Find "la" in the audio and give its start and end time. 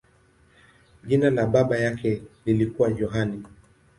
1.29-1.45